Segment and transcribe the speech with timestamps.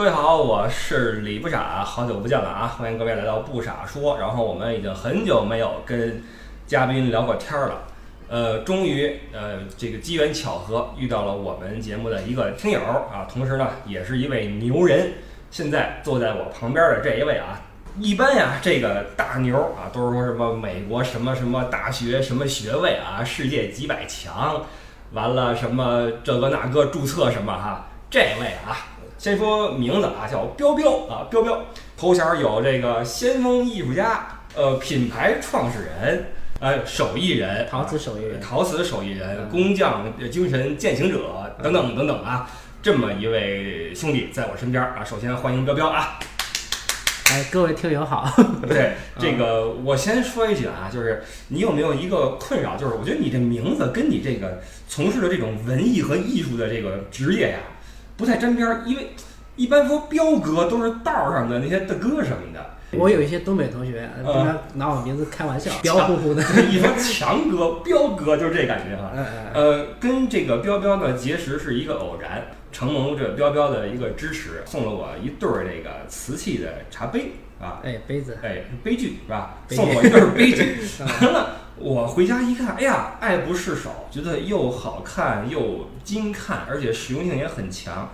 [0.00, 2.66] 各位好，我是李不傻，好久不见了啊！
[2.68, 4.16] 欢迎各位来到不傻说。
[4.18, 6.22] 然后我们已经很久没有跟
[6.66, 7.82] 嘉宾聊过天儿了，
[8.26, 15.12] 呃，终于呃这个机缘巧合遇到了我们节目的一个听友啊，同时呢也是一位牛人。
[15.50, 17.60] 现在坐在我旁边的这一位啊，
[17.98, 24.64] 一般呀这个大牛啊都是说什么美国什么什么大学什么学位啊，世界几百强，
[25.12, 28.89] 完了什么这个那个注册什么哈，这位啊。
[29.20, 31.62] 先说名字啊，叫彪彪啊，彪彪，
[31.94, 36.24] 头衔有这个先锋艺术家，呃，品牌创始人，
[36.58, 42.50] 呃，手艺人，陶瓷手艺人，陶瓷手艺人，工匠精神践行者等等等等啊，
[42.82, 46.18] 这么一位兄弟在我身边啊，首先欢迎彪彪啊。
[47.30, 48.26] 哎，各位听友好。
[48.66, 57.58] 对，这个我先说一句啊，就是你有没有一个困扰，就是我觉得你这名字跟你这个从事的这种文艺和艺术的这个职业呀。
[58.20, 59.12] 不太沾边儿，因为
[59.56, 62.76] 一般说彪哥都是道上的那些大哥什么的。
[62.92, 66.42] 我有一些东北同学经常拿我名字开玩笑，彪呼呼的。
[66.70, 69.12] 一说强哥、彪哥就是这感觉哈。
[69.54, 77.80] 呃，跟这个彪彪呢结识是一个偶然，承蒙这彪彪的一个支持，送了我一对儿这个瓷器的茶杯啊。
[77.84, 78.36] 哎，杯子。
[78.42, 79.58] 哎，杯具是吧？
[79.68, 80.76] 送了我一对儿杯具。
[81.22, 88.10] 完了，我回家一看，哎呀，爱不释手，觉得又好看又精看，而且实用性也很强。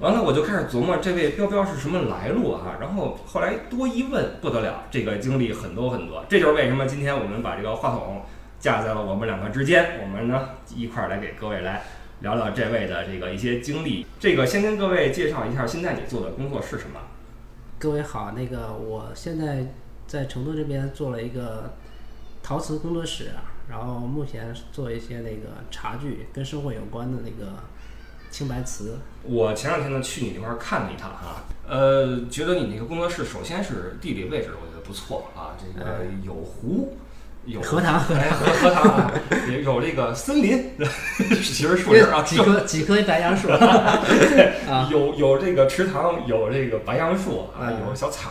[0.00, 2.76] 完了，我就开始琢磨这位彪彪是什么来路啊？
[2.80, 6.24] 然后后来多一问，不得了，这个经历很多很多。
[6.28, 8.22] 这就是为什么今天我们把这个话筒
[8.58, 11.84] 架在了我们两个之间，我们呢一块儿来给各位来
[12.18, 14.04] 聊聊这位的这个一些经历。
[14.18, 16.98] 这个先跟各位介绍一下，现在你做的工作是什么？
[17.78, 19.72] 各位好，那个我现在
[20.08, 21.72] 在成都这边做了一个。
[22.46, 23.30] 陶瓷工作室，
[23.70, 27.52] 然后目前做一些那个茶具跟生活有关的那个
[28.30, 28.98] 青白瓷。
[29.22, 36.98] 我前两天呢去你那块看了一趟哈，呃，觉得你那个工作室首先是地理位置，我觉得不错啊，这个有湖，
[37.46, 39.10] 有荷塘，荷荷塘啊，
[39.64, 40.70] 有这个森林，
[41.16, 43.48] 其实树林啊，几棵几棵白杨树，
[44.92, 48.30] 有有这个池塘，有这个白杨树啊，有小草。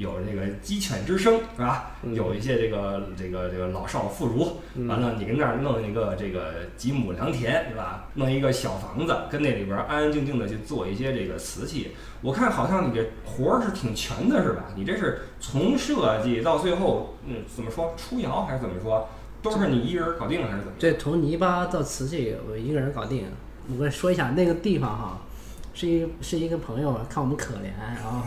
[0.00, 1.90] 有这个鸡犬之声是吧？
[2.12, 8.06] 有一些这个这个这个老少妇孺，完了你跟那儿弄一个这个几亩良田是吧？
[8.14, 11.92] 弄一个小房子，跟那里边安安静静的去做一些这个瓷器。
[12.22, 14.64] 我看好像你这活儿是挺全的是吧？
[14.74, 19.06] 你这是从设计到最后，嗯，怎么说出窑还是怎么说？
[19.42, 20.72] 都是你一个人搞定还是怎么？
[20.78, 23.26] 这从泥巴到瓷器我一个人搞定。
[23.70, 25.20] 我跟你说一下那个地方哈，
[25.74, 28.22] 是一是一个朋友看我们可怜，然后。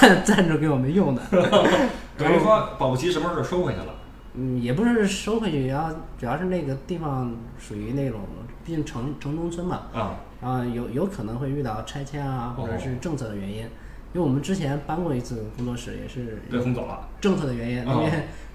[0.00, 1.22] 赞赞助给我们用的，
[2.16, 3.94] 等于说保不齐什么时候收回去了。
[4.34, 8.20] 嗯，也不是收回去，然后主要是那个地方属于那种，
[8.64, 9.82] 毕竟城城中村嘛。
[9.92, 10.16] 啊。
[10.40, 13.58] 然后有有可能会遇到拆迁啊，或者是政策的原因。
[14.14, 17.08] 因为我们之前搬过一次工作室，也是被轰走了。
[17.20, 18.10] 政策的原因，因为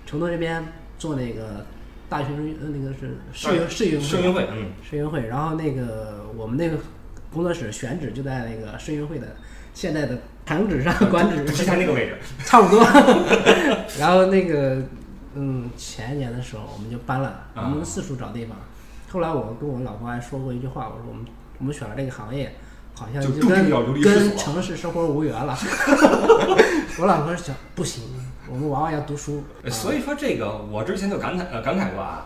[0.06, 0.66] 成都这边
[0.98, 1.66] 做那个
[2.10, 5.28] 大学呃那个是世运世运世运会，嗯，世运会。
[5.28, 6.78] 然后那个我们那个
[7.32, 9.36] 工作室选址就在那个世运会的
[9.74, 10.18] 现在的。
[10.48, 12.82] 堂址上，馆 址就在那个位置，差不多。
[14.00, 14.82] 然后那个，
[15.36, 18.56] 嗯，前一年的时候我们就搬了，我们四处找地方。
[19.12, 21.26] 后来我跟我老婆还说过一句话，我说我们
[21.60, 22.56] 我们选了这个行业，
[22.96, 23.70] 好像就跟
[24.02, 25.58] 跟城市生活无缘了。
[27.00, 28.04] 我老婆说不行，
[28.50, 29.44] 我们娃娃要读书。
[29.70, 32.26] 所以说这个，我之前就感慨呃感慨过啊，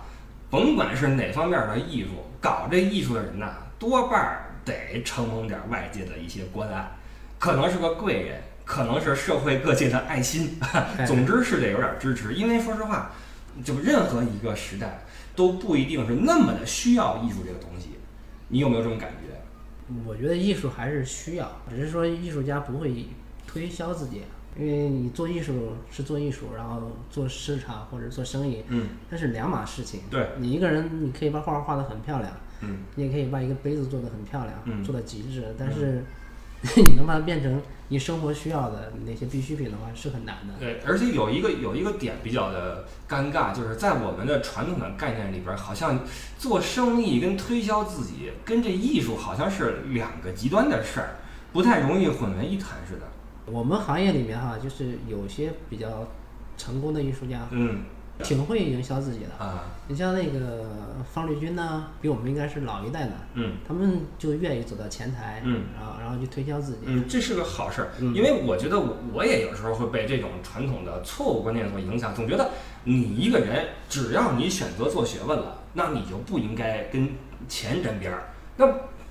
[0.52, 3.48] 甭管是哪方面的艺术，搞这艺术的人呐，
[3.80, 6.92] 多半得承蒙点外界的一些关爱。
[7.42, 10.60] 可能是个贵人，可能是社会各界的爱心，
[11.08, 12.36] 总之是得有点支持。
[12.36, 13.12] 因为说实话，
[13.66, 15.04] 就任何一个时代
[15.36, 17.90] 都不一定是那么的需要艺术这个东西。
[18.50, 19.96] 你有没有这种感觉？
[20.06, 23.08] 我觉得艺术还是需要，只是说艺术家不会
[23.48, 24.22] 推销自己，
[24.56, 30.02] 因为你做艺术是做艺术，然后做市场或者做生意，嗯，那是两码事情。
[30.12, 36.06] 对，你一个人你可以把画画得很漂亮，嗯，你也可以把一个杯子做得很漂亮，嗯，做到极致，但是。
[36.78, 40.54] 你能把它变成你生活需要的那些必需品的话，是很难的。
[40.60, 46.00] 对，而且有一个有一个点比较的尴尬，就是在我们的传统的概念里边，好像
[46.38, 51.16] 做生意跟推销自己跟这艺术好像是两个极端的事儿，
[51.52, 53.08] 不太容易混为一谈似的。
[53.48, 56.08] 我们行业里面哈，就是有些比较
[56.58, 57.80] 成功的艺术家，嗯。
[58.22, 59.66] 挺会营销自己的啊！
[59.88, 60.66] 你像那个
[61.14, 72.50] 方力钧呢，比我们应该是老一代的，嗯，他们就愿意走到前台，嗯，然后然后去推销自己，嗯，这是个好事儿，因为我觉得我我也有时候会被这种传统的错误观念所影响，总觉得
[72.84, 77.10] 你一个人只要你选择做学问了，那你就不应该跟
[77.48, 78.30] 钱沾边儿。
[78.58, 78.68] 那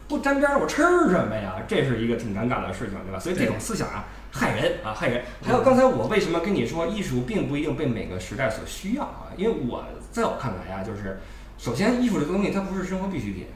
[0.08, 1.56] 不沾边儿，我吃什么呀？
[1.68, 3.18] 这是一个挺尴尬的事情，对吧？
[3.18, 5.24] 所以这种思想啊，害人啊，害人。
[5.42, 9.28] 还有刚才我为什么跟你说，艺术并不一定被每个时代所需要啊？
[9.36, 11.20] 因为我在我看来啊，就是
[11.58, 13.46] 首先艺术这个东西它不是生活必需品，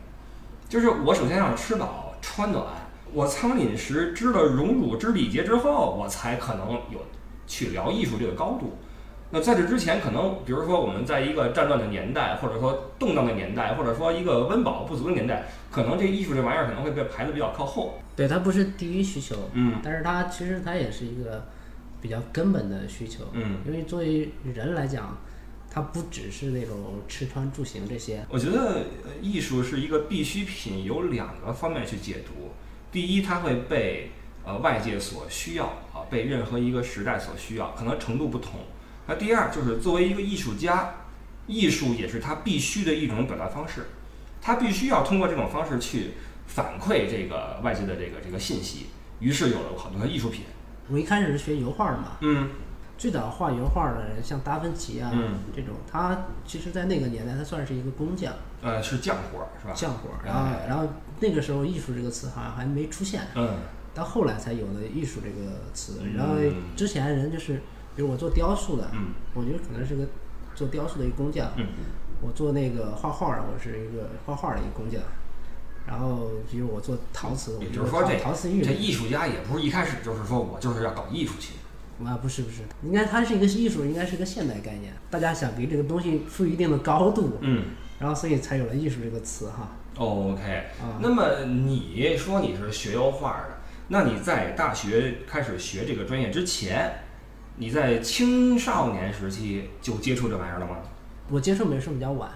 [0.69, 2.65] 就是我首先要吃饱穿暖，
[3.13, 7.01] 我仓廪实知了荣辱知礼节之后，我才可能有
[7.47, 8.79] 去聊艺术这个高度。
[9.31, 17.99] 那在这之前，可能比如说我们在一个战乱的年代，或者说动荡的年代，或者说一个温饱不足的年代，可能这艺术这玩意儿可能会被排的比较靠后。
[18.15, 21.45] 对，它不是第一需求，嗯但是它其实它也是一个
[22.01, 25.19] 比较根本的需求，嗯，因为作为人来讲，
[25.69, 32.53] 它不只是那种吃穿住行这些，我觉得呃艺术是一个必需品，有两个方面去解读。
[32.93, 34.13] 第一，它会被
[34.45, 38.61] 呃外界所需要啊，被任何一个时代所需要，可能程度不同。
[39.07, 40.95] 那第二就是作为一个艺术家，
[41.47, 43.87] 艺术也是他必须的一种表达方式，
[44.41, 46.13] 他必须要通过这种方式去
[46.47, 48.87] 反馈这个外界的这个这个信息，
[49.21, 50.45] 于是有了很多的艺术品。
[50.89, 52.51] 我一开始是学油画的嘛，嗯
[52.97, 59.75] 最早画油画的人像达芬奇啊、嗯这种，他其实在那个年代他算是一个工匠、呃，是匠活儿是吧？
[59.75, 60.87] 匠活儿，然后然后
[61.21, 63.57] 那个时候艺术这个词好像还没出现，嗯
[63.93, 66.01] 到后来才有了艺术这个词。
[66.03, 66.35] 嗯然后
[66.77, 67.61] 之前人就是，
[67.95, 70.07] 比如我做雕塑的，嗯我觉得可能是个
[70.55, 71.53] 做雕塑的一个工匠。
[71.57, 71.67] 嗯
[72.23, 75.03] 我做那个画画的，我是一个画画的一个工匠。
[75.87, 78.67] 然后比如我做陶瓷，我也就是说这陶陶瓷艺术。
[78.67, 81.53] 这艺术家也不是一开始就是说我就是要搞艺术去。
[82.03, 84.95] 啊，不是不是，应该它是一个艺术，应该是个现代概念。
[85.11, 87.65] 大家想给这个东西赋予一定的高度，嗯。
[87.99, 89.69] 然后所以才有了艺术这个词哈。
[89.99, 90.43] OK，、
[90.81, 93.59] 啊那么你说你是学油画的，
[93.89, 97.04] 那你在大学开始学这个专业之前，
[97.57, 100.77] 你在青少年时期就接触这玩意儿了吗？
[101.31, 102.29] 我接触美术比较晚，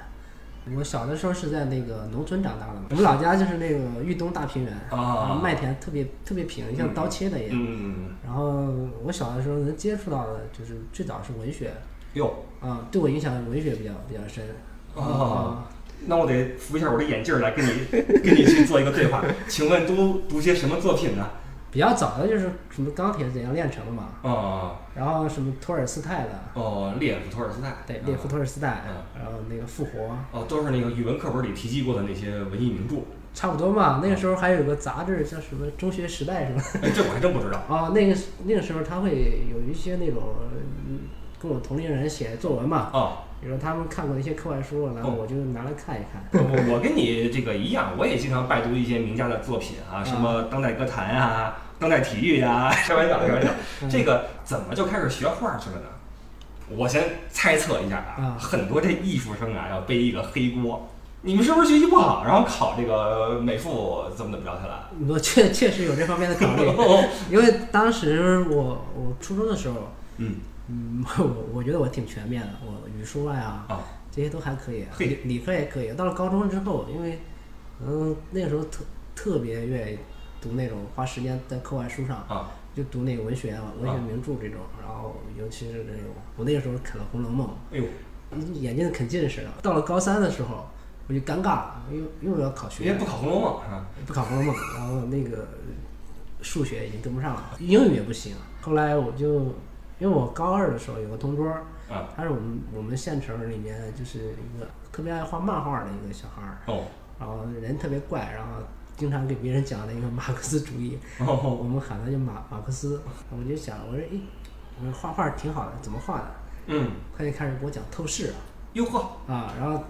[0.77, 7.51] 我小的时候是在那个农村长大的嘛，我们老家就是那个豫东大平原，啊麦田特别特别平，像刀切的一样。
[7.53, 8.73] 嗯，然后
[9.03, 11.73] 我小的时候能接触到的就是最早是文学，
[12.15, 14.45] 哟，啊，对我影响文学比较比较深。
[14.95, 15.65] 哦，
[16.07, 17.71] 那我得扶一下我的眼镜儿来跟你
[18.23, 19.23] 跟你去做一个对话。
[19.49, 21.29] 请问都读些什么作品呢？
[21.71, 32.97] 比较早的就是什么钢铁怎样炼成的嘛，哦然后什么托尔斯泰的，哦，列夫·托尔斯泰，对，列夫托尔斯泰嗯，然后那个复活，哦，都是那个语文课本里提及过的那些文艺名著。
[33.35, 34.01] 差不多嘛。
[34.03, 36.61] 那个时候还有个杂志叫什么《中学时代》什么。
[36.83, 37.63] 哎，这我还真不知道。
[37.69, 39.11] 哦，那个那个时候他会
[39.49, 40.23] 有一些那种
[40.89, 41.01] 嗯
[41.41, 46.23] 跟我同龄人写作文嘛，哦，比如说他们看过的一些课外书，然后哦我就拿来看一看。
[46.33, 53.51] 我我跟你这个一样，我也经常拜读一些名家的作品啊，什么当代歌坛啊、当代体育啊、开玩笑，开玩笑。
[53.89, 55.89] 这个怎么就开始学画去了呢？
[56.71, 60.89] 我先猜测一下啊啊，很多这艺术生啊要背一个黑锅。
[61.23, 64.89] 你们是不是学习不好，然后考这个美术怎么怎么着去了？
[65.09, 66.65] 我确确实有这方面的考虑，
[67.31, 70.37] 因为当时我我初中的时候，嗯
[70.69, 73.81] 嗯， 我我觉得我挺全面的，我语数外啊啊
[74.11, 75.93] 这些都还可以，理理科也可以。
[75.95, 77.19] 到了高中之后，因为
[77.85, 78.85] 嗯那个时候特
[79.15, 79.99] 特别愿意
[80.41, 87.85] 读那种花时间在课外书上，啊就读那个文学啊、文学名著这种，然后尤其是这种，我那个时候啃了《红楼梦哎呦，》，
[88.53, 89.51] 眼睛啃近视了。
[89.63, 90.67] 到了高三的时候，
[91.09, 93.87] 我就尴尬了，因为因为我要考学因为不考《红楼梦》是吧？
[94.07, 95.49] 不考《红楼梦》，然后那个
[96.43, 98.35] 数学已经跟不上了，英语也不行。
[98.61, 99.55] 后来我就，
[99.99, 101.49] 因为我高二的时候有个同桌，
[101.89, 106.85] 啊他是我们我们县城里面就是一个特别爱画漫画的一个小孩儿，哦
[107.19, 108.63] 然后人特别怪，然后
[108.97, 113.01] 经常给别人讲那个马克思主义，我哦们喊他叫马马克思。
[113.31, 114.21] 我就想，我说，诶，
[114.81, 116.25] 我说画画挺好的，怎么画的？
[116.67, 118.33] 嗯，他就开始给我讲透视
[118.75, 119.83] 哟呵，啊，然后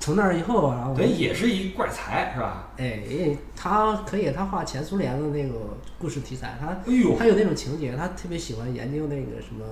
[0.00, 2.68] 从那儿以后，然后我等于也是一怪才是吧？
[2.76, 5.54] 哎，他可以，他画前苏联的那个
[5.98, 9.64] 故事题材，他哎呦，他有那种情节，他特别喜欢研究那个什么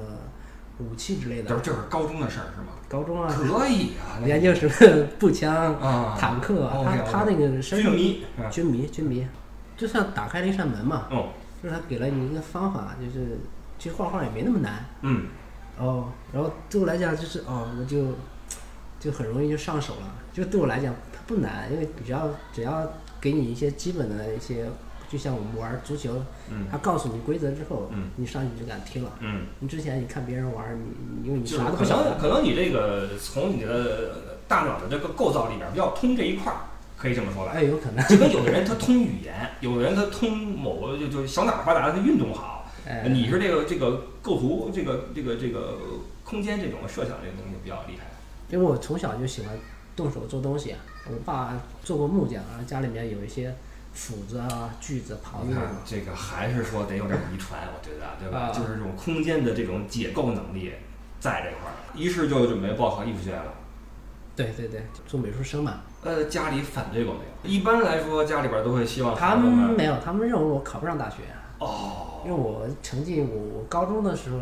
[0.79, 1.49] 武器之类的。
[1.49, 2.73] 这这是高中的事儿是吗？
[2.89, 8.51] 高中啊，可以啊，研究什么步枪、啊，坦克，他他那个身手军迷是？
[8.51, 9.27] 军迷军迷，
[9.77, 11.29] 就算打开了一扇门嘛，哦，
[11.63, 13.39] 就是他给了你一个方法，就是
[13.79, 15.27] 其实画画也没那么难嗯，
[15.79, 16.09] 哦。
[16.33, 18.09] 然后对我来讲就是哦，我就
[19.07, 20.15] 就很容易就上手了。
[20.33, 24.67] 就对我来讲它不难，因为只要只要给你一些基本的一些，
[25.09, 29.11] 就像我们玩足球，嗯他告诉你规则之后，嗯你上去就敢踢了。
[29.21, 36.59] 嗯，你之前你看别人玩，你你因为你啥都不晓得，能可能你这个从你的大脑的这个构造里边比较通这一块儿，
[36.97, 37.53] 可以这么说吧？
[37.55, 42.69] 哎，有可能，就跟有的人他通语言，有的人他通某个就就小脑发达，他运动好。
[42.87, 45.79] 哎，你是这个这个构图，这个这个这个
[46.25, 48.05] 空间这种设想这个东西比较厉害。
[48.49, 49.57] 因为我从小就喜欢
[49.95, 50.79] 动手做东西啊。
[51.09, 51.53] 我爸
[51.85, 53.55] 做过木匠，然后家里面有一些
[53.93, 55.63] 斧子啊、锯子、刨子你看。
[55.85, 58.47] 这个还是说得有点遗传，我觉得，对吧？
[58.47, 60.73] 啊就是这种空间的这种解构能力
[61.21, 63.53] 在这块儿，于是就准备报考艺术学院了。
[64.35, 65.81] 对对对，做美术生嘛。
[66.03, 67.49] 呃，家里反对过没有？
[67.49, 71.19] 一般来说，家里边都会希望他们们没有，他们认为我考不上大学，
[71.61, 74.39] 哦，因为我成绩我我高中的时候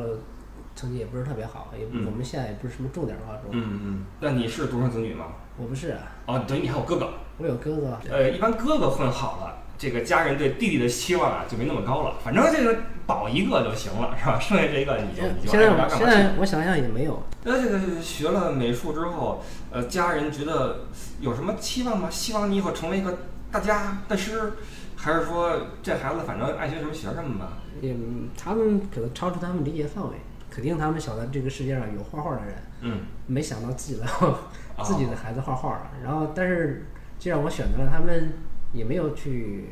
[0.75, 3.51] 成绩也不是特别好，也我们现在也不是什么重点高中。
[3.53, 5.27] 嗯嗯，那你是独生子女吗？
[5.57, 7.11] 我不是啊，哦，等于你还有哥哥。
[7.39, 7.99] 我有哥哥。
[8.11, 12.15] 呃，一般哥哥混好了，这个家人对弟弟的期望啊就没那么高了。
[12.25, 12.77] 反正这个
[13.07, 14.39] 保一个就行了，是吧？
[14.41, 15.51] 剩下这个你就你就。
[15.51, 20.87] 现在我想想也没有，那这个学了美术之后，呃，家人觉得
[21.21, 22.09] 有什么期望吗？
[22.11, 23.19] 希望你以后成为一个
[23.53, 24.55] 大家大师，
[24.97, 25.53] 还是说
[25.83, 27.53] 这孩子反正爱学什么学什么吧？
[27.81, 27.95] 也
[28.37, 30.17] 他们可能超出他们理解范围，
[30.55, 34.07] 肯定他们晓得这个世界上有画画的人，嗯，没想到自己的
[34.85, 35.91] 自己的孩子画画了。
[36.05, 36.87] 然后，但是
[37.19, 38.35] 既然我选择了，他们
[38.73, 39.71] 也没有去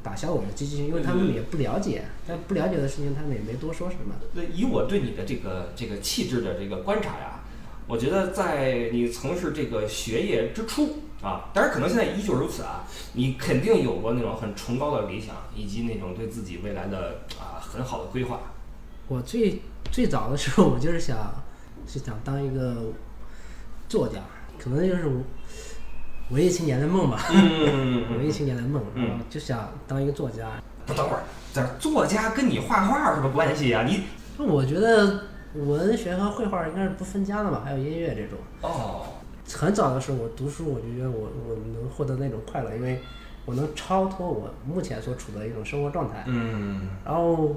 [0.00, 4.14] 打消我的积极性，因为他们也不了解，但不了解的事情他们也没多说什么。
[4.34, 7.40] 那以我对你的这个这个气质的这个观察呀，
[7.88, 18.38] 我觉得在你从事这个学业之初啊，当然可能现在依旧如此啊，你肯定有过那种很崇高的理想，以及那种对自己未来的啊很好的规划。
[19.08, 21.16] 我最最早的时候，我就是想
[21.86, 22.76] 是想当一个
[23.88, 24.20] 作家，
[24.58, 25.06] 可能就是
[26.30, 30.50] 文艺青年的梦吧，嗯 文艺青年的梦，嗯然后就想当一个作家。
[30.86, 34.02] 不，等会儿，这作家跟你画画有什么关系啊、你
[34.38, 38.38] 那我觉得文学和绘画应该是不分家的吧，还有音乐这种。
[38.62, 39.02] 哦，
[39.52, 43.00] 很早的时候，我读书，我就觉得我我能获得那种快乐，因为
[43.44, 46.24] 我能超脱我目前所处的一种生活状态。
[46.26, 47.54] 嗯然后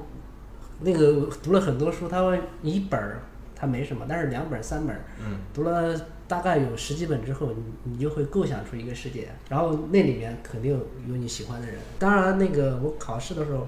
[0.80, 3.22] 那个读了很多书，他会一本儿
[3.56, 5.38] 它没什么，但是两本儿三本儿嗯。
[5.54, 10.72] 读了大概有十几本之后，你你就会构想出一个世界，然后那里面肯定
[11.08, 11.78] 有你喜欢的人。
[12.00, 13.68] 当然，那个我考试的时候，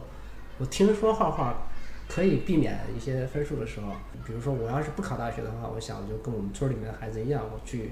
[0.57, 1.67] 我听说画画
[2.09, 3.93] 可以避免一些分数的时候，
[4.25, 7.91] 比如说我要是不考大学的话，我想就跟我们村里面的孩子一样，我去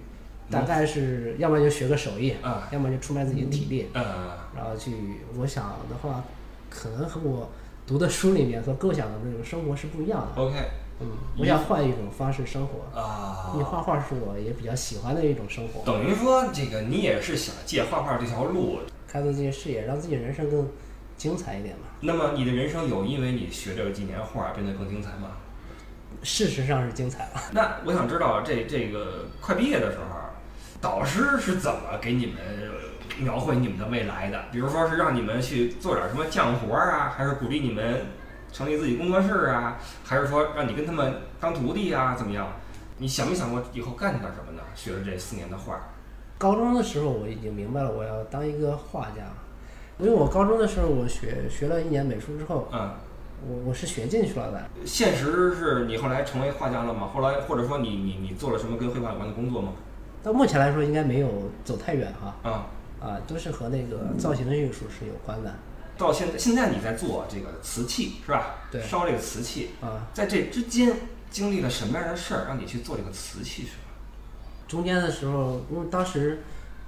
[0.50, 4.92] 大概是要么就学个手艺，啊要么就出卖自己的体力，呃然后去，
[5.38, 6.24] 我想的话，
[6.70, 7.50] 可能和我
[7.86, 10.42] 读的书里面所构想的那种生活是不一样的。
[10.42, 10.56] ，OK
[11.02, 13.00] 嗯，我想换一种方式生活。
[13.00, 20.68] 啊因为画画是我也比较喜欢的一种生活，等于说这个你也是想借画画这条路，开拓自己的视野，让自己人生更
[21.18, 21.84] 精彩一点嘛。
[22.02, 25.32] 那么你的人生有因为你学这几年画变得更精彩吗？
[26.24, 27.42] 事实上是精彩了。
[27.52, 30.04] 那我想知道这这个快毕业的时候，
[30.82, 32.68] 导师是怎么给你们呃
[33.20, 34.44] 描绘你们的未来的？
[34.52, 38.02] 比如说是让你们去做点什么匠活儿啊，还是鼓励你们
[38.52, 42.48] 成立自己工作室啊，还是说让你跟他们当徒弟啊，怎么样？
[42.98, 44.62] 你想没想过以后干点什么呢？
[44.74, 45.80] 学了这四年的画，
[46.38, 49.24] 高中的时候我已经明白了，我要当一个画家，
[50.00, 52.92] 因为我高中的时候我学学了一年美术之后，嗯，
[53.48, 54.62] 我我是学进去了的。
[54.86, 57.10] 现实是你后来成为画家了吗？
[57.14, 59.74] 后来或者说你你你做了什么跟绘画有关的工作吗？
[60.24, 61.30] 到目前来说应该没有
[61.64, 62.66] 走太远哈，啊、
[63.06, 65.54] 啊，都是和那个造型艺术是有关的。
[65.98, 68.56] 到现在现在你在做这个瓷器是吧？
[68.72, 70.94] 对烧这个瓷器，啊，在这之间
[71.30, 73.94] 经历了什么样的事儿，让你去做这个瓷器是吧？
[74.68, 76.42] 中间的时候，因为当时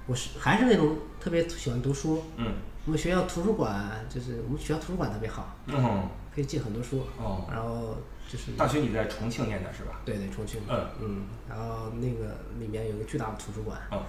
[0.06, 7.96] 我是还是那种特别喜欢读书，嗯我们学校图书馆就是我们学校图书馆特别好，嗯可以借很多书，哦，然后
[8.30, 10.00] 就是大学你在重庆念的是吧？
[10.04, 14.02] 对对重庆，嗯嗯，然后那个里面有一个巨大的图书馆，哦，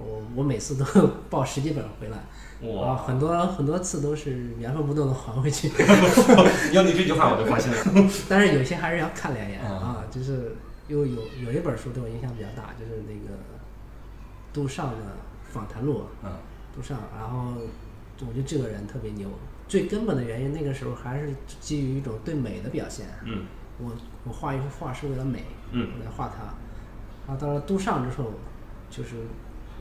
[0.00, 0.84] 我我每次都
[1.30, 2.18] 抱十几本回来，
[2.68, 5.68] 哇啊，很多很多次都是原封不动的还回去，
[6.72, 8.10] 有你这句话我就放心了。
[8.28, 10.56] 但是有些还是要看两眼嗯啊，就是
[10.88, 13.36] 又有有一本书对我影响比较大，就是那个
[14.52, 14.96] 杜尚的
[15.44, 16.30] 访谈录，嗯
[16.74, 17.52] 杜尚，然后
[18.20, 19.28] 我觉得这个人特别牛。
[19.68, 23.06] 最根本的原因，那个时候还是基于一种对美的表现。
[23.24, 23.44] 嗯
[23.82, 23.90] 我
[24.24, 26.42] 我画一幅画是为了美，嗯我来画它。
[27.26, 28.32] 然后到了杜尚之后，
[28.90, 29.10] 就是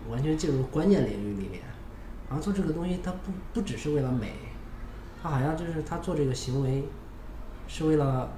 [0.10, 1.62] 完全进入关键领域里面。
[2.28, 4.34] 然后做这个东西，它不不只是为了美，
[5.22, 6.84] 它好像就是他做这个行为，
[7.68, 8.30] 是为了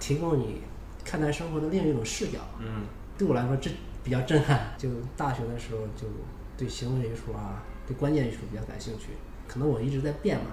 [0.00, 0.62] 提供你
[1.04, 2.38] 看待生活的另一种视角。
[2.58, 2.82] 嗯
[3.18, 3.70] 对我来说，这
[4.04, 4.74] 比较震撼。
[4.76, 6.06] 就大学的时候，就
[6.56, 9.08] 对行为艺术啊，对关键艺术比较感兴趣。
[9.48, 10.50] 可能我一直在变嘛，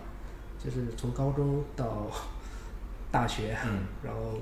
[0.63, 2.07] 就是从高中到
[3.12, 4.39] 大学，嗯 然后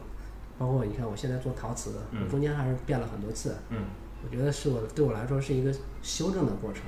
[0.57, 3.55] 包括你看我现在做陶瓷，嗯我中间还是变了很多次。
[3.69, 3.85] 嗯，
[4.23, 6.81] 我觉得是我对我来说是一个修正的过程。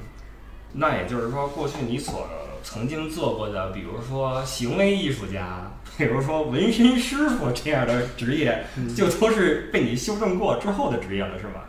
[0.74, 2.28] 那也就是说，过去你所
[2.64, 11.66] 曾经做过的，比如说行为艺术家，比如说纹身师傅这样的职业，就都是被你修正过之后的职业了，是吧？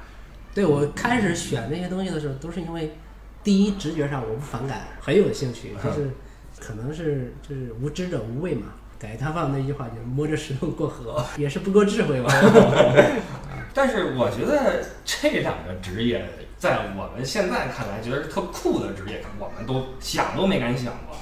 [0.54, 2.97] 对我开始选这些东西的时候，都是因为
[3.42, 6.11] 第一直觉上我不反感，很有兴趣，就是
[6.59, 8.68] 可能是就是无知者无畏嘛。
[8.99, 12.33] 改革开放那句话就是摸着石头过河，也是不够智慧吧。
[13.75, 16.25] 但是我觉得这两个职业
[16.57, 21.16] 在我们现在看来，觉得是特酷的职业，我们都想都没敢想过。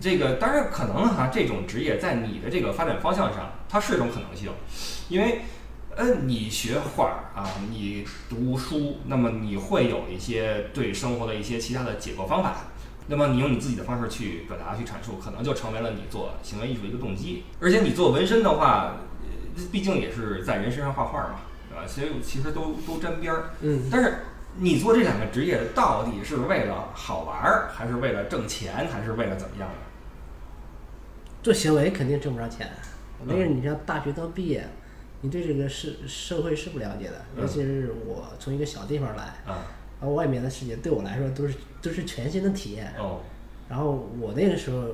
[0.00, 4.50] 这个当然可能哈，这种职业在你的这个发展方向上，它是一种可能性，
[5.08, 5.42] 因为
[5.96, 12.56] 呃，你学画儿啊，你读书，那么你会有一些对生活的一些其他的解构方法，
[13.08, 17.42] 那么你用你自己的方式去表达、去阐述，可能就成为了你做行为艺术的一个动机。
[17.60, 18.94] 而且你做纹身的话，
[19.72, 21.40] 毕竟也是在人身上画画嘛，
[21.80, 21.86] 对吧？
[21.86, 23.50] 所以其实都都沾边儿。
[23.60, 24.18] 嗯，但是
[24.56, 29.74] 你做这两个职业到底是为了好玩儿，还是为了挣钱，还是为了怎么样的？
[31.42, 32.68] 做行为肯定挣不着钱。
[33.24, 34.66] 那嗯个你像大学刚毕业，
[35.20, 39.66] 你对这个社社会是不了解的，嗯尤其是我从一个小地方来，啊，
[40.00, 42.92] 然后外面的世界对我来说都是都是全新的体验。
[42.98, 43.20] 哦，
[43.68, 44.88] 然后我那个时候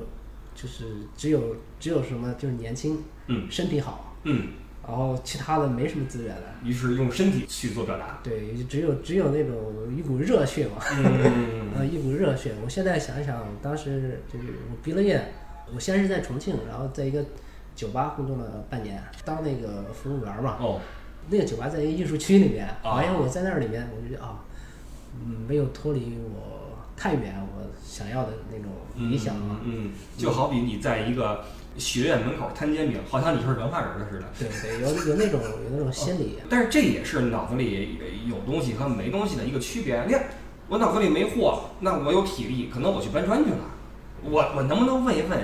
[0.55, 0.85] 就是
[1.17, 4.49] 只有只有什么就是年轻，嗯身体好，嗯，
[4.87, 6.43] 然后其他的没什么资源了。
[6.63, 8.19] 于是用身体去做表达。
[8.23, 12.53] 对，只有只有那种一股热血嘛，嗯 呃，一股热血。
[12.63, 15.33] 我现在想想，当时就是我毕了业，
[15.73, 17.23] 我先是在重庆，然后在一个
[17.75, 20.57] 酒吧工作了半年，当那个服务员嘛。
[20.59, 20.79] 哦，
[21.29, 24.43] 那个酒吧在一个艺术区里面，啊好像我在那儿里面，我就觉得啊，
[25.19, 28.71] 嗯，没有脱离我太远我想要的那种
[29.09, 29.59] 理想啊。
[29.63, 31.43] 嗯，就好比你在一个
[31.77, 34.25] 学院门口摊煎饼，好像你是文化人儿似的。
[34.39, 36.39] 对对，有有那种有那种心理。
[36.49, 40.03] 但是这也是脑子里有东西和没东西的一个区别。
[40.05, 40.23] 你看，
[40.67, 43.57] 我脑子里没货，那我有体力，可能我去搬砖去了。
[44.23, 45.39] 我我能不能问一问，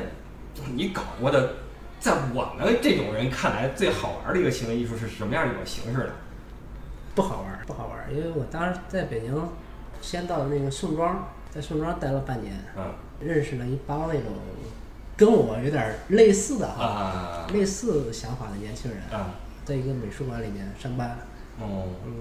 [0.76, 1.54] 你搞过的，
[2.00, 6.12] 在我们这种人看来最好玩的一个行为艺术是什么样一种形式的？
[7.14, 9.36] 不好玩儿，不好玩儿，因为我当时在北京，
[10.02, 12.84] 先到那个宋庄，在宋庄待了半年，嗯
[13.20, 14.32] 认识了一帮那种
[15.22, 21.16] 跟我有点类似的哈，啊类似想法的年轻人，啊在一个美术馆里面上班，
[21.60, 21.90] 哦。
[22.04, 22.14] 嗯，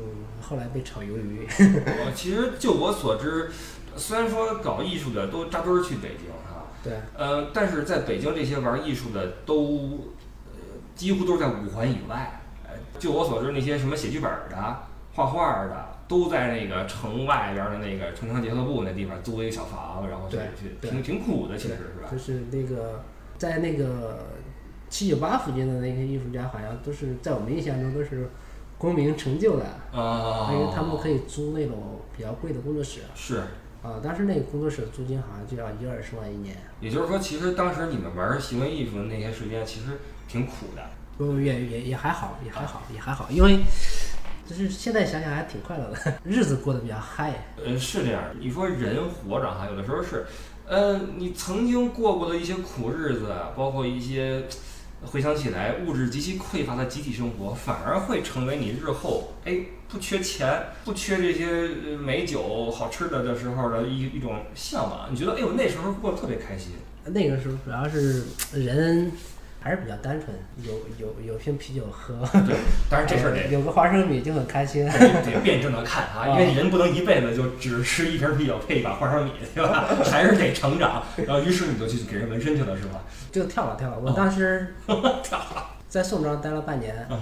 [0.42, 3.50] 后来被炒鱿鱼， 我其实就我所知，
[3.96, 10.12] 虽然说搞艺术的都扎堆儿去北京哈、对，呃，但是在北京这些玩艺术的都，
[10.52, 10.60] 呃，
[10.94, 12.42] 几乎都是在五环以外。
[12.64, 22.16] 呃，就我所知，那些什么写剧本儿的、画画儿的，都在那个城外边儿的那个城乡结合部那地方租一个小房，然后去对去，挺挺苦的，其实是吧就？
[22.18, 23.04] 是那个
[23.36, 24.26] 在那个
[24.88, 28.30] 七九八附近的那些艺术家，好像都是在我们印象中都是
[28.78, 33.00] 功名成就的，啊，因为他们可以租那种比较贵的工作室。
[33.14, 33.42] 是，
[33.82, 40.82] 啊，当时那个工作室租金好像就要一二十万一年，也就是说，其实当时你们玩行为艺术的那些时间，其实挺苦的。
[41.18, 43.58] 不也也也还好，也还好，也还好，因为
[44.54, 47.46] 就是现在想想还挺快乐的，日子过得比较嗨。
[47.64, 48.22] 呃，是这样。
[48.38, 50.24] 你说人活着哈，有的时候是，
[50.66, 54.44] 呃，你曾经过过的一些苦日子，包括一些
[55.02, 65.08] 回想起来物质极其匮乏的集体生活，反而会成为你日后哎不缺钱、不缺这些呃美酒、好吃的的时候的一一种向往。
[65.10, 66.72] 你觉得哎呦那时候过得特别开心。
[67.06, 69.10] 那个时候主要是人
[69.62, 72.14] 还是比较单纯，有有有瓶啤酒喝，
[72.46, 72.56] 对，
[72.88, 74.86] 当然这事儿 得有个花生米就很开心。
[74.86, 79.84] 得得辩证的看啊，因为人不能一辈子就只吃一瓶啤酒配一把花生米，对吧？
[80.10, 81.02] 还是得成长。
[81.26, 83.02] 然后于是你就去给人纹身去了，是吧？
[83.30, 83.98] 就跳了跳了。
[83.98, 84.74] 我当时
[85.22, 87.20] 跳了在宋庄待了半年，嗯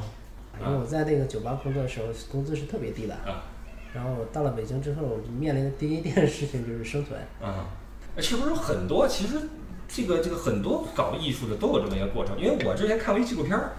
[0.61, 3.15] 因为我在那个酒吧工作的时候，工资是特别低的。
[3.15, 3.43] 啊
[3.95, 7.19] 然后到了北京之后，面临的第一件事情就是生存。
[7.43, 7.67] 啊，
[8.19, 9.09] 是不是很多？
[9.09, 9.37] 其实
[9.89, 12.39] 这个这个很多搞艺术的都有这么一个过程。
[12.39, 13.73] 因为我之前看过一纪录片儿，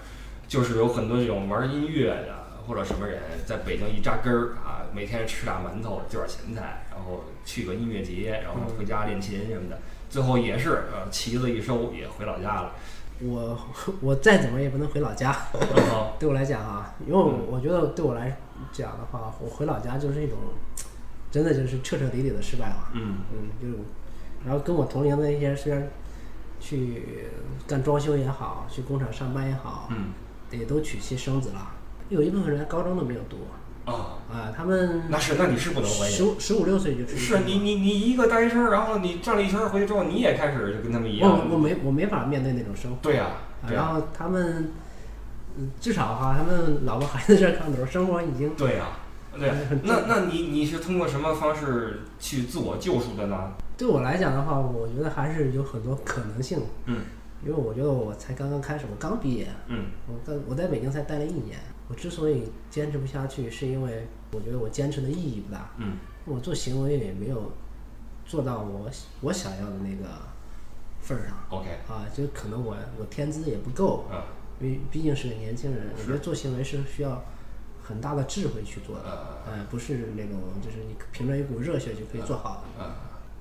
[0.48, 12.74] 就是有很多这种玩音乐的或者什么人在北京一扎根儿啊，每天吃俩馒头就点钱财，然后去个音乐节，然后回家练琴什么的，最后也是呃旗子一收也回老家了。
[13.22, 13.60] 我
[14.02, 18.38] 我再怎么也不能回老家，啊 对我来讲啊，因为我我觉得对我来
[18.72, 20.38] 讲的话，我回老家就是一种，
[21.30, 22.89] 真的就是彻彻底底的失败了。
[22.93, 23.84] 嗯嗯，就是，
[24.45, 25.88] 然后跟我同龄的一些虽然
[26.60, 27.04] 去
[27.67, 30.10] 干装修也好，去工厂上班也好，嗯
[30.52, 31.71] 也都娶妻生子了。
[32.10, 33.38] 有一部分人高中都没有读
[33.86, 36.12] 啊，啊，他们那是那你是不能怀疑。
[36.12, 41.30] 十五十五六岁就出去是你你你一个大学生，然后你转了一圈回去之后，你也开始就跟他们一样。
[41.30, 42.97] 我我没我没法面对那种生活。
[43.02, 43.28] 对呀、
[43.71, 44.71] 然后他们，
[45.58, 48.86] 嗯至少哈，他们老婆孩子这儿看头，生活已经对呀、
[49.38, 49.52] 对
[49.84, 53.52] 那那你你是通过什么方式去自我救赎的呢？
[53.78, 56.60] 对我来讲的话，我觉得还是有很多可能性。
[56.86, 57.02] 嗯
[57.42, 61.58] 因为我觉得我才刚刚开始，我刚毕业，嗯我在我在北京才待了一年。
[61.88, 65.72] 我之所以坚持不下去，是因为我觉得我坚持的意义不大。
[65.78, 65.94] 嗯
[66.26, 67.52] 我做行为也没有
[68.26, 68.89] 做到我
[69.22, 70.10] 我想要的那个
[71.00, 71.38] 份儿上。
[71.50, 74.22] OK，啊，就可能我我天资也不够，嗯
[74.60, 77.24] 因为毕竟是个年轻人，我觉得做行为是需要
[77.89, 79.04] 很大的智慧去做的，
[79.47, 82.84] 呃，不是那种就是你凭着一股热血就可以做好的。
[82.86, 82.91] 嗯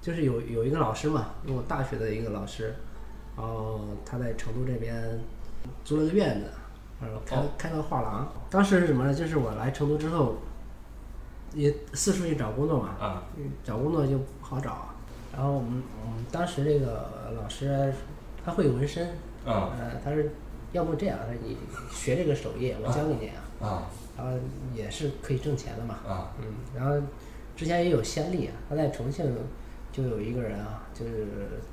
[0.01, 2.75] 就是有有一个老师嘛，因为我大学的一个老师，
[3.37, 5.21] 然后他在成都这边
[5.85, 6.47] 租了个院子，
[7.01, 8.33] 然后开、哦开个画廊。
[8.49, 9.13] 当时是什么呢？
[9.13, 10.37] 就是我来成都之后，
[11.53, 13.23] 也四处去找工作嘛，
[13.65, 14.89] 找工作就不好找。
[15.33, 17.93] 然后我们我们当时这个老师
[18.45, 19.09] 他会纹身，
[19.45, 20.23] 啊呃，他说
[20.71, 21.57] 要不这样，他说你
[21.93, 24.33] 学这个手艺，我教给你啊，啊然后
[24.75, 25.97] 也是可以挣钱的嘛。
[26.07, 26.45] 啊嗯，
[26.75, 26.95] 然后
[27.57, 29.25] 之前也有先例啊，他在重庆
[29.93, 31.27] 就有一个人啊，就是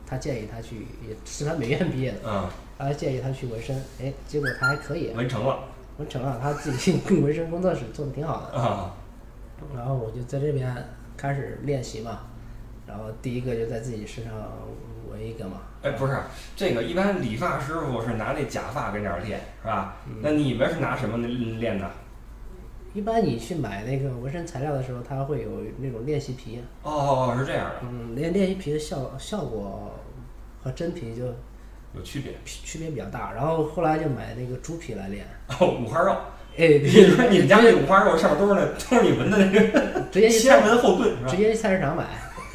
[0.05, 5.59] 他建议他去，也是他美院毕业的，啊，他建议他去纹身，哎，结果他还可以，纹成了
[5.97, 8.57] 纹成了，他自己 纹身工作室做的挺好的。
[8.59, 8.93] 啊
[9.73, 10.75] 然后我就在这边
[11.15, 12.21] 开始练习嘛，
[12.85, 14.33] 然后第一个就在自己身上
[15.09, 16.17] 纹一个嘛，哎，不是
[16.55, 19.97] 这个，一般理发师傅是拿那假发跟这儿练，是吧？
[20.19, 21.87] 那你们是拿什么练的？
[22.95, 29.93] 一般你去买那个纹身材料的时候，它会有那种练习皮，哦哦哦，是这样的，嗯，练练习皮的效效果
[30.63, 31.25] 和真皮就
[31.93, 32.31] 有区别。
[32.45, 33.33] 区区别比较大。
[33.33, 35.23] 然后后来就买那个猪皮来练，
[35.59, 36.15] 哦，五花肉，
[36.57, 41.37] 哎，你说你们家那五花肉上面都是那都是你纹的那个直接去先菜纹后盾，是吧直？
[41.37, 42.05] 接去菜市场买，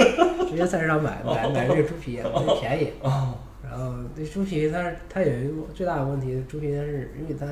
[0.48, 2.92] 直接菜市场买买买这个猪皮，那便宜。
[3.02, 7.46] 哦然后这猪皮它它有一个最大的问题，猪皮它是因为它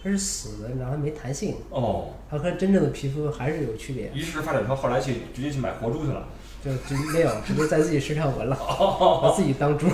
[0.00, 4.12] 它是死的，然后它没弹性，哦，它和真正的皮肤还是有区别。
[4.14, 6.28] 于是发展成后来去直接去买活猪去了。
[6.64, 9.86] 就直接没有，直接在自己身上纹了，哦 把自己当猪。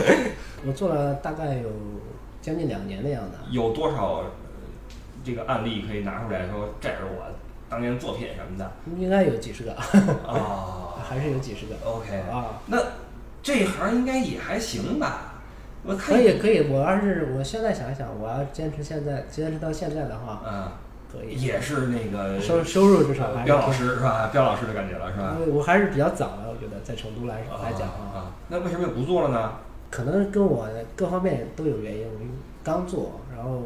[0.66, 1.70] 我做了大概有
[2.42, 3.38] 将近两年的样子。
[3.50, 4.24] 有多少呃
[5.24, 7.24] 这个案例可以拿出来说，这是我
[7.70, 11.74] 当年作品什么的应该有几十个，啊 还是有几十个。
[11.84, 12.76] ？OK，啊，那
[13.42, 15.34] 这一行应该也还行吧？
[15.84, 20.68] 我可以可以，我要是我现在想一想，我要坚持现在坚持到现在的话，嗯，
[21.10, 21.40] 可以。
[21.40, 24.28] 也是那个收收入至少还是呃彪老师是吧？
[24.32, 25.36] 彪老师的感觉了是吧？
[25.46, 29.52] 我还是比较早的，我觉得在成都来来讲啊，那为什么又不做了呢？
[29.90, 32.04] 可能跟我各方面都有原因。
[32.04, 32.10] 我
[32.62, 33.62] 刚做，然后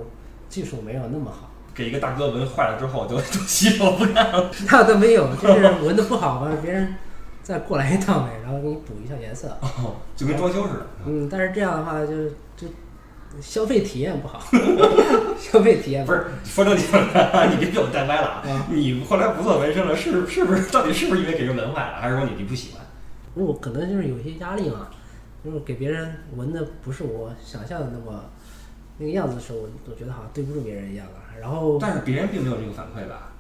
[0.49, 4.51] 技术没有那么好，给一个大哥纹坏了之后就 就洗手不干了。
[4.71, 6.95] 那倒没有，就是纹的不好，嘛别人
[7.43, 9.49] 再过来一趟呗，然后给你补一下颜色。
[9.61, 10.87] 哦，就跟装修似的。
[11.07, 12.73] 嗯，但是这样的话就就
[13.41, 14.41] 消费体验不好，
[15.39, 18.67] 消费体验不是说正经的，你别给我带歪了啊啊！
[18.71, 20.71] 你后来不做纹身了，是是不是？
[20.71, 22.81] 到底是不是因为给人纹坏了，还是说你你不喜欢？
[23.35, 24.87] 我可能就是有些压力嘛，
[25.45, 28.25] 就是给别人纹的不是我想象的那么
[28.99, 31.24] 那个样子的时候，我我觉得好像对不住别人一样啊。
[31.41, 33.33] 然后但是别人并没有这个反馈吧？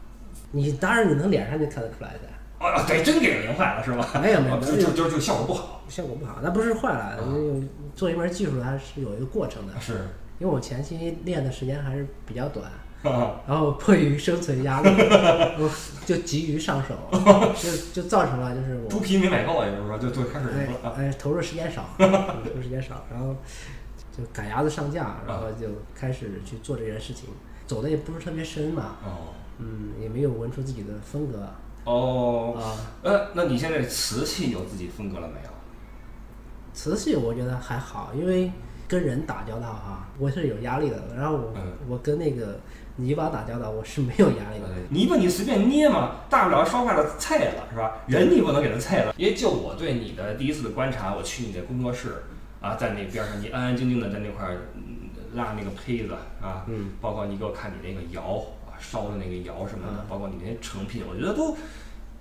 [0.52, 2.20] 你当然你能脸上就看得出来的，
[2.60, 4.08] 哦，对，真给人纹坏了是吧？
[4.22, 5.82] 没有没有哦就就就就效果不好。
[5.88, 9.72] 效果不好，那不是坏了，因为做一门技术它是有一个过程的。
[9.80, 9.94] 是，
[10.38, 12.70] 因为我前期练的时间还是比较短，
[13.02, 14.88] 啊然后迫于生存压力，
[15.58, 15.70] 我
[16.06, 16.94] 就急于上手，
[17.60, 20.46] 就就造成了就是我猪皮没买够啊，也就是说就就开始。
[20.96, 22.04] 哎，投入时间少， 投
[22.56, 23.34] 入时间少，然后
[24.16, 27.28] 就赶鸭子上架，然后就开始去做这件事情，
[27.66, 31.48] 走的也不是特别深嘛，哦嗯，也没有纹出自己的风格
[31.84, 32.74] 哦，啊。
[33.02, 35.50] 呃，那你现在瓷器有自己风格了没有？
[36.72, 38.50] 瓷器我觉得还好，因为
[38.88, 41.00] 跟人打交道哈，我是有压力的。
[41.16, 42.58] 然后我、嗯我跟那个
[42.96, 44.68] 泥巴打交道，我是没有压力的。
[44.88, 47.98] 泥巴你随便捏嘛，大不了烧坏了菜了是吧？
[48.08, 49.14] 人你不能给它菜了。
[49.16, 52.24] 因为就我对你的第一次的观察，我去你的工作室
[52.60, 54.93] 啊，在那边上你安安静静的在那块儿嗯
[55.34, 61.56] 拉那个胚子啊，嗯，包括你给我看你那个窑啊烧的那个窑什么的，嗯包括你那些成品，我觉得都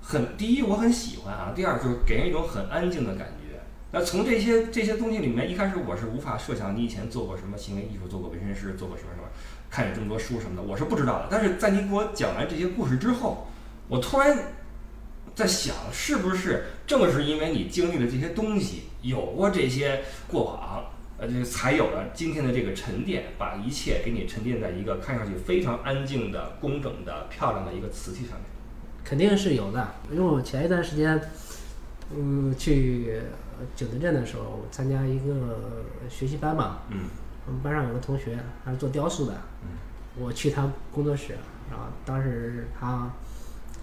[0.01, 3.59] 很第一我很喜欢啊，第二就是给人一种很安静的感觉。
[3.91, 9.27] 那从这些这些东西里面，一开始我是无法设想你以前做过什么行为艺术，做过纹身师，做过什么什么，
[9.69, 11.27] 看有这么多书什么的，我是不知道的。
[11.29, 13.47] 但是在你给我讲完这些故事之后，
[13.87, 14.35] 我突然
[15.35, 20.83] 在想，是不是正是因为你经历了这些东西，有过这些过往，
[21.17, 28.41] 呃，这才有了今天的这个沉淀，把一切给你沉淀在一个看上去非常安静的、工整的、漂亮的一个瓷器上面。
[29.03, 31.21] 肯定是有的，因为我前一段时间，
[32.15, 33.21] 嗯，去
[33.75, 37.01] 景德镇的时候，我参加一个学习班嘛，嗯
[37.45, 39.69] 我们班上有个同学，他是做雕塑的，嗯
[40.17, 41.33] 我去他工作室，
[41.69, 43.11] 然后当时他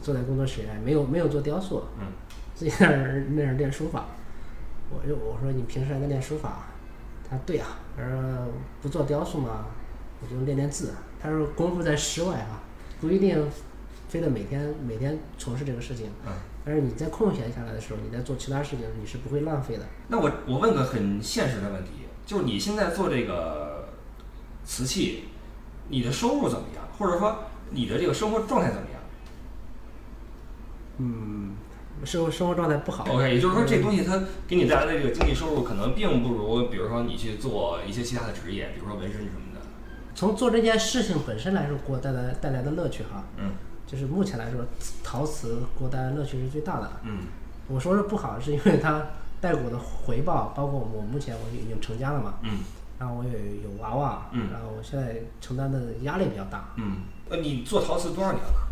[0.03, 2.07] 坐在工作室里面，没有没有做雕塑，嗯
[2.55, 4.07] 自己在那儿那儿练书法。
[4.91, 6.67] 我就我说你平时还在练书法？
[7.31, 8.49] 他说对啊、他说
[8.83, 9.67] 不做雕塑嘛，
[10.21, 10.93] 我就练练字。
[11.23, 12.61] 他说功夫在室外啊，
[13.01, 13.47] 不一定
[14.09, 16.11] 非得每天每天从事这个事情。
[16.27, 19.87] 嗯但是你在空闲下来的时候，你在做其他事情，你是不会浪费的。
[20.09, 21.91] 那我我问个很现实的问题，
[22.27, 23.89] 就是你现在做这个
[24.63, 25.25] 瓷器，
[25.89, 26.85] 你的收入怎么样？
[26.99, 29.01] 或者说你的这个生活状态怎么样？
[30.99, 31.57] 嗯，
[32.05, 33.05] 生活生活状态不好。
[33.11, 39.61] OK，也就是说，这东西它给你带来的这个经济收入，可能并不如，比如说你去做一些其他的职业，比如说纹身什么的。
[40.15, 43.53] 从做这件事情本身来说，给我带来带来的乐趣哈，嗯
[43.87, 44.61] 就是目前来说，
[45.03, 46.91] 陶瓷给我带来乐趣是最大的。
[47.05, 47.21] 嗯
[47.69, 49.07] 我说是不好，是因为它
[49.41, 52.59] 带给我的回报，包括我目前我已经成家了嘛，嗯
[52.99, 53.31] 然后我也
[53.63, 56.99] 有娃娃，嗯然后我现在承担的压力比较大，嗯。
[57.31, 58.69] 呃，你做陶瓷多少年了？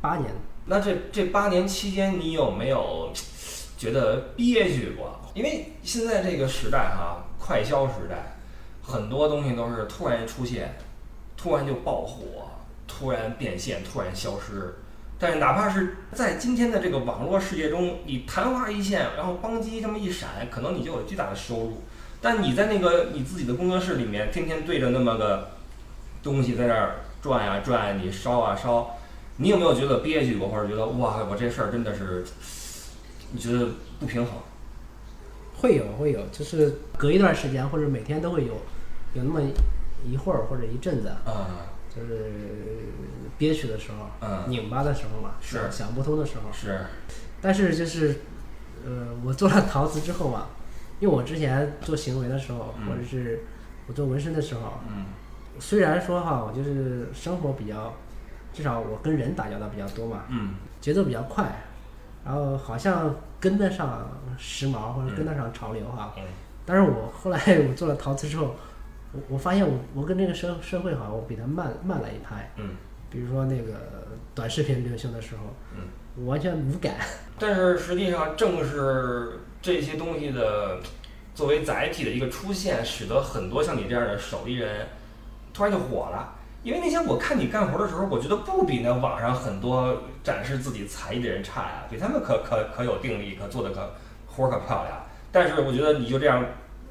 [0.00, 0.30] 八年，
[0.66, 3.12] 那这这八年期间，你有没有
[3.76, 5.20] 觉得憋屈过？
[5.34, 8.36] 因为现在这个时代哈，快消时代，
[8.82, 10.76] 很多东西都是突然出现，
[11.36, 12.48] 突然就爆火，
[12.86, 14.74] 突然变现，突然消失。
[15.18, 21.82] 但是哪怕是在今天的这个网络世界中，你昙花一现，然后邦机这么一闪，可能你就有巨大的收入。
[22.20, 25.50] 但你在那个你自己的工作室里面，天天对着那么个
[26.22, 28.96] 东西在那儿转呀、转，你烧啊烧，
[29.42, 32.24] 你有没有觉得憋屈过，或者觉得哇，我这事儿真的是，
[33.32, 33.66] 你觉得
[33.98, 34.34] 不平衡？
[35.60, 38.54] 会有会有，就是隔一段时间或者每天都会有，
[39.14, 39.40] 有那么
[40.04, 42.32] 一会儿或者一阵子，啊、就是
[43.36, 46.52] 憋屈的时候，嗯拧巴的时候嘛，是想想不通的时候。
[46.52, 46.80] 是，
[47.40, 48.20] 但是就是，
[48.84, 50.46] 呃，我做了陶瓷之后嘛，
[51.00, 53.44] 因为我之前做行为的时候，嗯或者是
[53.86, 55.06] 我做纹身的时候，嗯
[55.60, 57.94] 虽然说哈，我就是生活比较，
[58.52, 61.44] 至少我跟人打交道比较多嘛，嗯节奏比较快，
[62.24, 66.12] 然后好像跟得上时髦或者跟得上潮流哈。
[66.16, 66.22] 嗯
[66.64, 68.54] 但是我后来我做了陶瓷之后，
[69.12, 72.52] 我我发现我我跟这个社社会好像我比他慢慢了一拍。
[72.56, 72.76] 嗯
[73.10, 73.74] 比如说那个
[74.34, 75.42] 短视频流行的时候，
[75.76, 75.88] 嗯。
[76.14, 76.94] 我完全无感。
[77.38, 80.78] 但是实际上，正是这些东西的
[81.34, 84.86] 作为载体的一个出现，使得很多像你这样的手艺人
[85.54, 86.34] 突然就火了。
[86.62, 93.90] 因为那天我看你干活的时候，我觉得不比那网上很多展示自己才艺的人差呀，比他们可可可有定力，可做的可
[94.26, 95.04] 活可漂亮。
[95.32, 96.44] 但是我觉得你就这样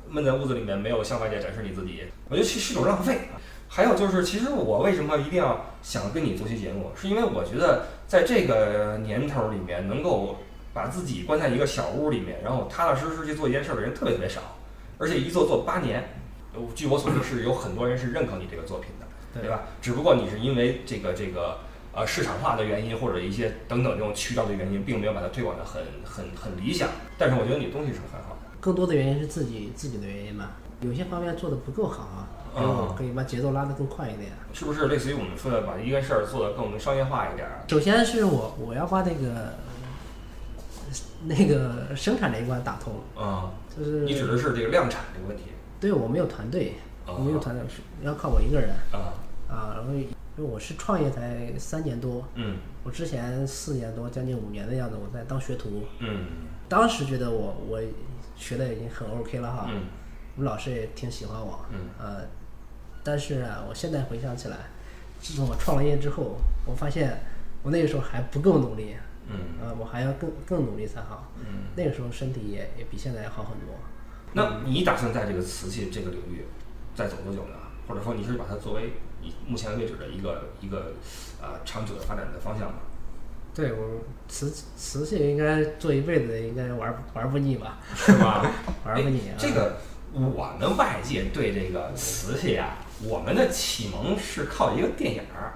[0.10, 3.20] 闷在屋子里面，没有向外界展示你自己，我觉得是是种浪费。
[3.70, 10.40] 还有就是，其实我为什么一定要想跟你做期节目，是因为我觉得在这个年头里面，能够
[10.74, 14.42] 把自己关在一个小屋里面，然后踏踏实实去做一件事的人特别特别少，
[14.98, 16.04] 而且一做做八年。
[16.76, 18.92] 据我所知是有很多人是认可你这个作品，
[19.34, 19.62] 对对吧？
[19.82, 21.60] 只不过你是因为这个这个
[21.94, 26.90] 呃市场化的原因，或者一些等等这种渠道的原因，并没有把它推广的很很很理想。
[27.18, 28.42] 但是我觉得你东西是很好的。
[28.60, 34.32] 更多的原因是自己自己的原因吧，有些方面做的不够好啊，可以哦可以把节奏拉得更快一点。
[34.54, 37.64] 是不是类似于我们说的，把一个事儿做得更商业化一点儿？
[37.68, 39.54] 首先是我我要把那个
[41.26, 45.46] 那个生产这一关打通，啊、就是你指的是这个量产这个问题
[45.80, 49.14] 对我没有团队，哦我没有团队，是要靠我一个人啊？
[49.50, 49.74] 啊。
[49.76, 55.84] 然后因为我是创业才三年多，嗯我之前四年多将近五年的样子，我在当学徒。
[56.00, 56.26] 嗯
[56.70, 57.82] 当时觉得我我
[58.38, 59.84] 学的已经很 OK 了哈，嗯
[60.36, 62.26] 我们老师也挺喜欢我，嗯呃，
[63.04, 64.58] 但是啊，我现在回想起来，
[65.20, 67.20] 自从我创了业之后，我发现
[67.62, 68.96] 我那个时候还不够努力，
[69.28, 71.30] 嗯呃，我还要更更努力才好。
[71.38, 71.68] 嗯。
[71.76, 73.76] 那个时候身体也也比现在要好很多。
[74.34, 76.46] 那你打算在这个瓷器这个领域
[76.96, 77.56] 再走多久呢？
[77.88, 80.94] 或者说你是把它作为你目前为止的一个一个
[81.42, 82.76] 呃长久的发展的方向吗？
[83.54, 84.00] 对我
[84.30, 87.80] 瓷瓷器应该做一辈子，应该玩玩不腻吧？
[87.94, 88.46] 是吧？
[88.86, 89.34] 玩不腻啊。
[89.34, 89.78] 哎这个
[90.14, 95.54] 我们外界对这个瓷器啊，我们的启蒙是靠一个电影儿。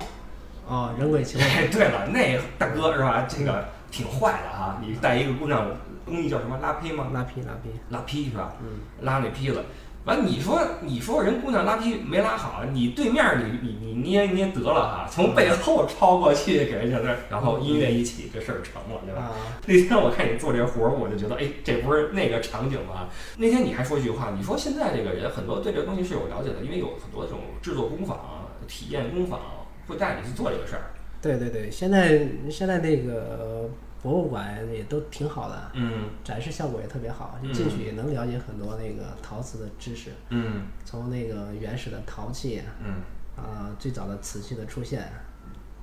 [0.68, 1.40] 哦，人鬼情
[1.72, 3.26] 对了，那大哥是吧？
[3.30, 5.66] 这个挺坏的哈，你带一个姑娘，
[6.06, 7.12] 工艺叫什么拉坯吗？
[7.14, 8.54] 拉坯拉坯，拉坯是吧？
[8.62, 9.64] 嗯，拉那坯子，
[10.06, 19.24] 完你说你说人姑娘拉皮没拉好，你对面儿你你你捏捏得了哈，从背后抄过去给人家那儿，然后音乐一起，这事儿成了，对吧？
[19.24, 19.32] 啊，
[19.66, 23.10] 那天我看你做这活儿，我就觉得，哎，这不是那个场景吗？
[23.38, 28.20] 那天你还说一句话，你说现在这个人很多对这个东西是有了解的，因为有很多这种制作工坊、
[28.68, 29.40] 体验工坊
[29.88, 30.92] 会带你去做这个事儿。
[31.20, 33.68] 对对对，现在现在那个
[34.06, 36.10] 博物馆也都挺好的，嗯。
[36.24, 40.68] 展示效果也特别好，就进去也能了解很多那个陶瓷的知识，嗯。
[40.86, 43.02] 从那个原始的陶器嗯。
[43.36, 45.12] 啊、最早的瓷器的出现，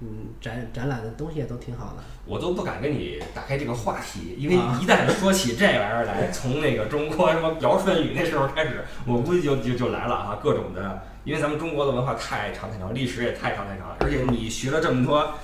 [0.00, 0.08] 嗯，
[0.40, 2.02] 展展览的东西也都挺好的。
[2.24, 11.02] 我都不敢跟你打开这个话题，因为一旦说起这玩意儿来，从那个中国什么尧舜禹那时候开始，我估计就就就来了啊，各种的。
[11.24, 15.34] 因为咱们中国的文化太长太长，历史也太长太长，而且你学了这么多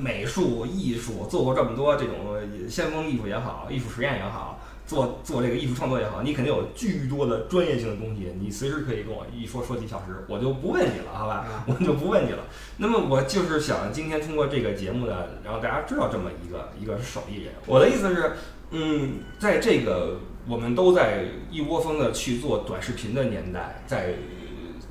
[0.00, 4.60] 美术艺术，做过这么多这种先锋艺术也好，艺术实验也好。
[4.88, 11.44] 做做这个艺术创作也好，你肯定有巨多的专业性的东西，你随时可以跟我一说说几小时，我就不问你了，好吧？
[11.68, 12.38] 我就不问你了。
[12.78, 17.52] 那么我就是想今天通过这个节目呢，让大家知道这么一个一个手艺人。
[17.66, 18.32] 我的意思是，
[18.70, 24.14] 嗯，在这个我们都在一窝蜂的去做短视频的年代，在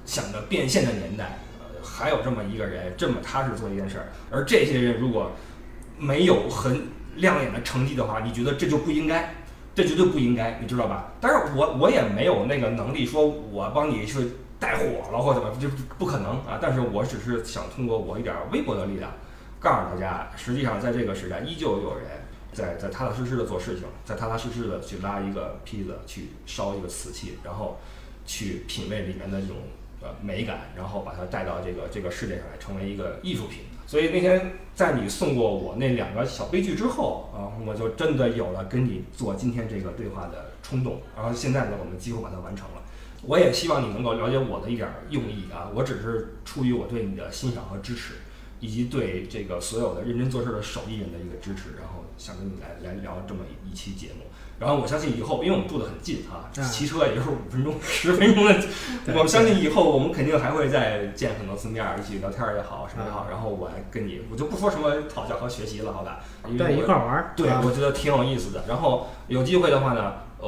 [0.06, 1.40] 想着变现的年代，
[1.82, 5.32] 还有这么一个人这么踏实做一件事儿，而这些人如果
[5.98, 6.84] 没有很
[7.16, 9.34] 亮眼的成绩的话，你觉得这就不应该？
[9.78, 11.12] 这绝对不应该，你知道吧？
[11.22, 16.58] 但是我我也没有那个能力说，我帮你去带火了或怎么，就不可能啊！
[16.60, 19.12] 但是我只是想通过我一点微薄的力量，
[19.60, 22.08] 告诉大家，实际上在这个时代，依旧有人
[22.54, 27.78] 在在踏踏实实的做事情，在踏踏实实的去拉一个坯子，去烧一个瓷器，然后
[28.26, 29.58] 去品味里面的这种
[30.02, 33.60] 呃美感，然后把它带到这个这个世界上来，成为一个艺术品。
[33.88, 41.02] 所以那天在你送过我那两个小悲剧之后啊，我就真的有了跟你做今天这个对话的冲动。
[41.16, 42.84] 然后现在呢，我们几乎把它完成了。
[43.24, 48.16] 我也希望你能够了解我的一点用意啊，我只是出于我对你的欣赏和支持，
[48.60, 54.26] 以及对这个所有的认真做事的手艺人的一个支持，然后想跟你来来聊这么一期节目。
[54.60, 58.56] 然后我相信以后，因为我们住得很近啊，骑车也就是五分钟、 十分钟的。
[59.14, 63.28] 我们相信以后我们肯定还会再见很多次面，一起聊天也好，什么也好。
[63.30, 66.20] 然后我来跟你，我就不说什么讨教和学习了，好吧？
[66.58, 67.34] 对，一块玩儿。
[67.36, 68.64] 对，我觉得挺有意思的。
[68.68, 70.48] 然后有机会的话呢，呃，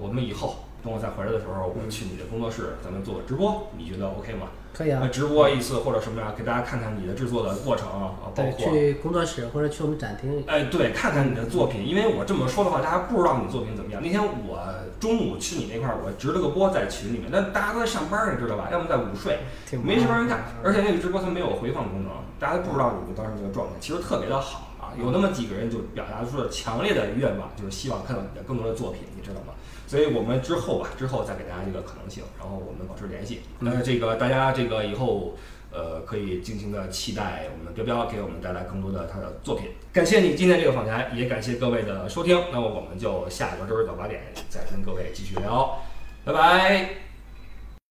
[0.00, 4.48] 我们以后等我再回来的时候，我们去你的工作室，咱们做个直播，你觉得 OK 吗？
[4.72, 10.42] 可以啊，直播一次或者什么呀，给大家看看你的制作的过程啊，包括去工作室或者去我们展厅。
[10.46, 14.02] 哎，对，看看你的作品，因为我这么说的话，大家不知道你作品怎么样。
[14.02, 14.58] 那天我
[14.98, 18.68] 中午去你那块儿，我直了个播在群里面，那大家都在上班，你知道吧？
[18.72, 19.40] 要么在午睡，
[19.82, 20.44] 没什么人看。
[20.64, 24.96] 而且那个直播它没有回放功能，大家都不知道你当时那个状态，其实特别的好啊。
[24.98, 29.52] 有那么几个人就表达出了强烈的愿望，就是希望看到你的更多的作品，你知道吗？
[29.92, 33.42] 所以我们之后吧，之后再给大家这个可能性，然后我们保持联系。
[33.58, 35.36] 那这个大家这个以后
[35.70, 39.68] 呃可以尽情的期待我们彪彪给我们带来更多的他的作品。
[39.92, 42.42] 感谢你今天这个访谈，也感谢各位的收听。
[42.50, 45.82] 那么我们就下个周日早八点再跟各位继续聊，
[46.24, 47.11] 拜拜。